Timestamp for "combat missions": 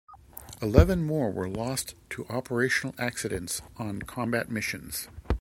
4.01-5.07